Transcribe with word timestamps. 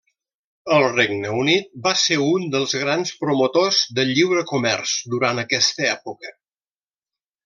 El 0.75 0.83
Regne 0.93 1.33
Unit 1.41 1.67
va 1.87 1.91
ser 2.03 2.17
un 2.29 2.47
dels 2.57 2.73
grans 2.83 3.11
promotors 3.25 3.81
del 3.99 4.13
lliure 4.15 4.45
comerç 4.55 4.95
durant 5.15 5.43
aquesta 5.45 5.87
època. 5.95 6.33